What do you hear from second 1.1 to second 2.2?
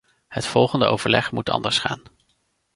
moet anders gaan.